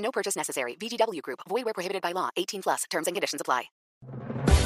[0.00, 0.76] No purchase necessary.
[0.76, 1.40] VGW Group.
[1.48, 2.28] Void where prohibited by law.
[2.36, 2.84] 18 plus.
[2.90, 3.70] Terms and conditions apply.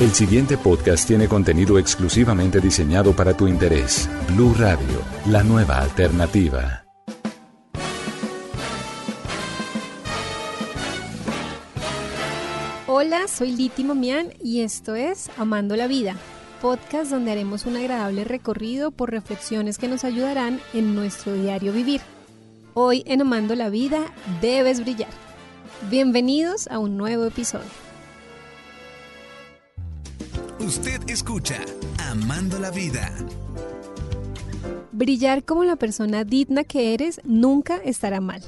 [0.01, 4.09] El siguiente podcast tiene contenido exclusivamente diseñado para tu interés.
[4.29, 6.85] Blue Radio, la nueva alternativa.
[12.89, 16.17] Hola, soy Liti Momian y esto es Amando la Vida,
[16.61, 22.01] podcast donde haremos un agradable recorrido por reflexiones que nos ayudarán en nuestro diario vivir.
[22.75, 25.24] Hoy en Amando la Vida debes brillar.
[25.83, 27.69] Bienvenidos a un nuevo episodio.
[30.61, 31.61] Usted escucha
[31.99, 33.13] Amando la Vida.
[34.93, 38.41] Brillar como la persona digna que eres nunca estará mal.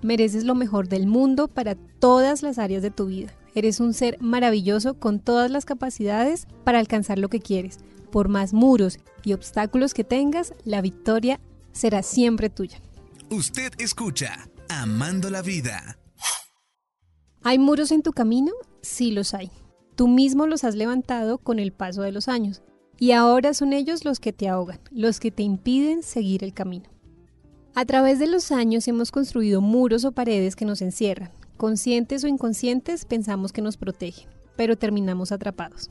[0.00, 3.34] Mereces lo mejor del mundo para todas las áreas de tu vida.
[3.54, 7.78] Eres un ser maravilloso con todas las capacidades para alcanzar lo que quieres.
[8.10, 11.38] Por más muros y obstáculos que tengas, la victoria
[11.72, 12.80] será siempre tuya.
[13.30, 15.98] Usted escucha Amando la Vida.
[17.42, 18.52] ¿Hay muros en tu camino?
[18.82, 19.50] Sí los hay.
[19.94, 22.62] Tú mismo los has levantado con el paso de los años.
[22.98, 26.90] Y ahora son ellos los que te ahogan, los que te impiden seguir el camino.
[27.74, 31.30] A través de los años hemos construido muros o paredes que nos encierran.
[31.56, 35.90] Conscientes o inconscientes pensamos que nos protegen, pero terminamos atrapados.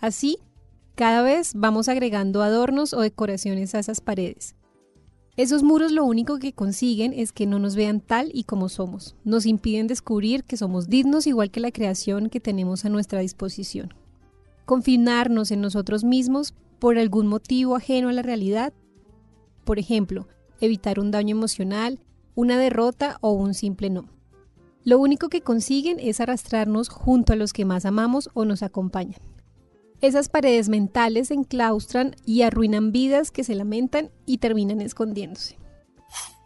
[0.00, 0.38] Así,
[0.96, 4.56] cada vez vamos agregando adornos o decoraciones a esas paredes.
[5.40, 9.16] Esos muros lo único que consiguen es que no nos vean tal y como somos.
[9.24, 13.94] Nos impiden descubrir que somos dignos igual que la creación que tenemos a nuestra disposición.
[14.66, 18.74] Confinarnos en nosotros mismos por algún motivo ajeno a la realidad.
[19.64, 20.28] Por ejemplo,
[20.60, 22.00] evitar un daño emocional,
[22.34, 24.10] una derrota o un simple no.
[24.84, 29.22] Lo único que consiguen es arrastrarnos junto a los que más amamos o nos acompañan.
[30.00, 35.58] Esas paredes mentales se enclaustran y arruinan vidas que se lamentan y terminan escondiéndose.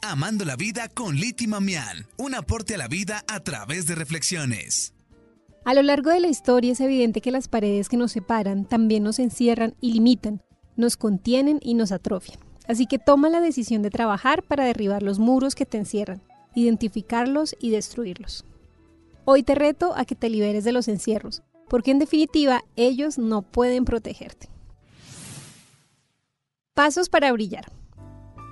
[0.03, 2.07] Amando la vida con Liti Mamián.
[2.19, 4.93] Un aporte a la vida a través de reflexiones.
[5.65, 9.03] A lo largo de la historia es evidente que las paredes que nos separan también
[9.03, 10.43] nos encierran y limitan,
[10.77, 12.39] nos contienen y nos atrofian.
[12.67, 16.23] Así que toma la decisión de trabajar para derribar los muros que te encierran,
[16.55, 18.45] identificarlos y destruirlos.
[19.25, 21.43] Hoy te reto a que te liberes de los encierros,
[21.75, 24.49] porque en definitiva ellos no pueden protegerte.
[26.73, 27.73] Pasos para brillar.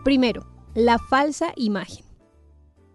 [0.03, 0.45] Primero,
[0.75, 2.05] la falsa imagen.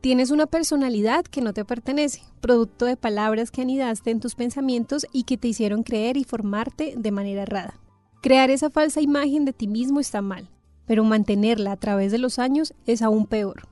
[0.01, 5.07] Tienes una personalidad que no te pertenece, producto de palabras que anidaste en tus pensamientos
[5.13, 7.79] y que te hicieron creer y formarte de manera errada.
[8.21, 10.49] Crear esa falsa imagen de ti mismo está mal,
[10.85, 13.69] pero mantenerla a través de los años es aún peor.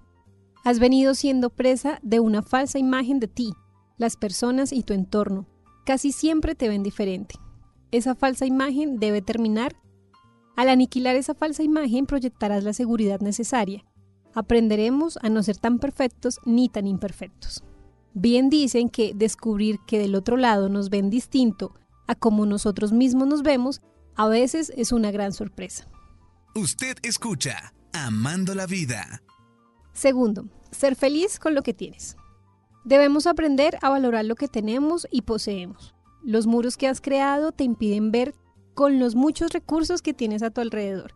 [0.64, 3.52] Has venido siendo presa de una falsa imagen de ti,
[3.98, 5.48] las personas y tu entorno.
[5.86, 7.36] Casi siempre te ven diferente.
[7.92, 9.76] Esa falsa imagen debe terminar.
[10.56, 13.86] Al aniquilar esa falsa imagen proyectarás la seguridad necesaria.
[14.34, 17.64] Aprenderemos a no ser tan perfectos ni tan imperfectos.
[18.14, 21.76] Bien dicen que descubrir que del otro lado nos ven distinto
[22.08, 23.82] a como nosotros mismos nos vemos,
[24.16, 25.88] a veces es una gran sorpresa.
[26.56, 29.22] Usted escucha Amando la Vida.
[29.94, 32.18] Segundo, ser feliz con lo que tienes.
[32.86, 35.96] Debemos aprender a valorar lo que tenemos y poseemos.
[36.24, 38.36] Los muros que has creado te impiden ver
[38.76, 41.16] con los muchos recursos que tienes a tu alrededor,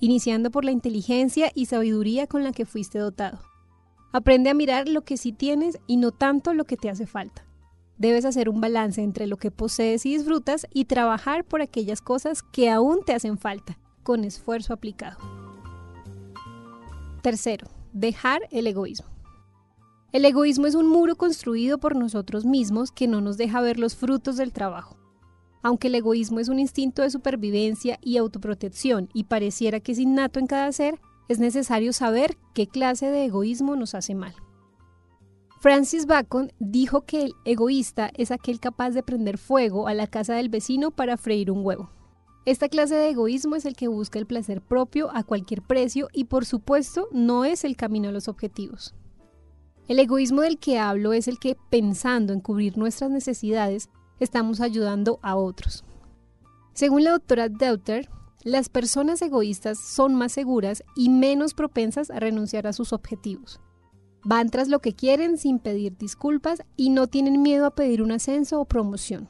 [0.00, 3.38] iniciando por la inteligencia y sabiduría con la que fuiste dotado.
[4.14, 7.44] Aprende a mirar lo que sí tienes y no tanto lo que te hace falta.
[7.98, 12.42] Debes hacer un balance entre lo que posees y disfrutas y trabajar por aquellas cosas
[12.42, 15.18] que aún te hacen falta, con esfuerzo aplicado.
[17.20, 19.19] Tercero, dejar el egoísmo.
[20.12, 23.94] El egoísmo es un muro construido por nosotros mismos que no nos deja ver los
[23.94, 24.96] frutos del trabajo.
[25.62, 30.40] Aunque el egoísmo es un instinto de supervivencia y autoprotección y pareciera que es innato
[30.40, 34.34] en cada ser, es necesario saber qué clase de egoísmo nos hace mal.
[35.60, 40.34] Francis Bacon dijo que el egoísta es aquel capaz de prender fuego a la casa
[40.34, 41.88] del vecino para freír un huevo.
[42.46, 46.24] Esta clase de egoísmo es el que busca el placer propio a cualquier precio y
[46.24, 48.94] por supuesto no es el camino a los objetivos.
[49.90, 53.90] El egoísmo del que hablo es el que, pensando en cubrir nuestras necesidades,
[54.20, 55.84] estamos ayudando a otros.
[56.74, 58.08] Según la doctora Deuter,
[58.44, 63.58] las personas egoístas son más seguras y menos propensas a renunciar a sus objetivos.
[64.22, 68.12] Van tras lo que quieren sin pedir disculpas y no tienen miedo a pedir un
[68.12, 69.28] ascenso o promoción.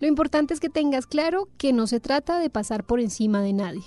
[0.00, 3.52] Lo importante es que tengas claro que no se trata de pasar por encima de
[3.52, 3.84] nadie.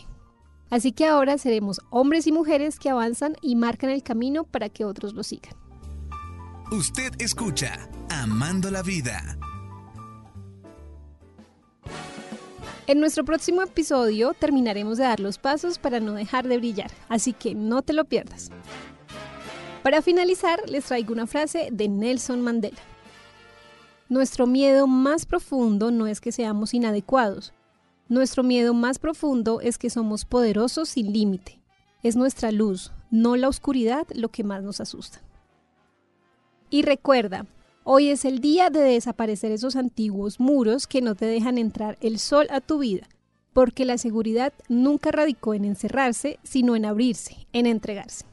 [0.70, 4.86] Así que ahora seremos hombres y mujeres que avanzan y marcan el camino para que
[4.86, 5.60] otros lo sigan.
[6.72, 9.40] Usted escucha Amando la Vida.
[12.86, 17.34] En nuestro próximo episodio terminaremos de dar los pasos para no dejar de brillar, así
[17.34, 18.52] que no te lo pierdas.
[19.82, 22.78] Para finalizar, les traigo una frase de Nelson Mandela.
[24.08, 27.52] Nuestro miedo más profundo no es que seamos inadecuados.
[28.10, 31.60] Nuestro miedo más profundo es que somos poderosos sin límite.
[32.04, 35.20] Es nuestra luz, no la oscuridad, lo que más nos asusta.
[36.72, 37.48] Y recuerda,
[37.84, 42.20] hoy es el día de desaparecer esos antiguos muros que no te dejan entrar el
[42.20, 43.08] sol a tu vida,
[43.54, 48.26] porque la seguridad nunca radicó en encerrarse, sino en abrirse, en entregarse.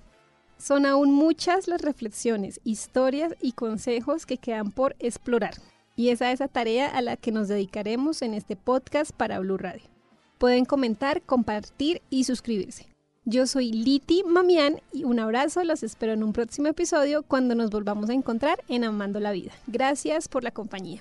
[0.58, 5.54] Son aún muchas las reflexiones, historias y consejos que quedan por explorar.
[5.96, 9.56] Y esa es la tarea a la que nos dedicaremos en este podcast para Blue
[9.56, 9.88] Radio.
[10.36, 12.86] Pueden comentar, compartir y suscribirse.
[13.28, 17.70] Yo soy Liti Mamián y un abrazo, los espero en un próximo episodio cuando nos
[17.70, 19.50] volvamos a encontrar en Amando la Vida.
[19.66, 21.00] Gracias por la compañía.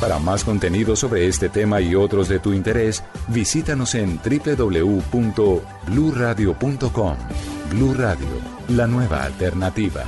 [0.00, 7.16] Para más contenido sobre este tema y otros de tu interés, visítanos en www.bluradio.com.
[7.70, 8.28] Blu Radio,
[8.68, 10.04] la nueva alternativa.